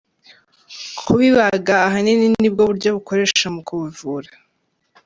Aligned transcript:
Kubibaga 0.97 1.75
ahanini 1.87 2.25
nibwo 2.41 2.61
buryo 2.69 2.89
bukoresha 2.95 3.47
mu 3.55 3.61
kubivura. 3.67 4.29